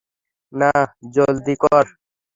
না, 0.53 0.71
জলদি 1.13 1.55
কর। 1.63 1.85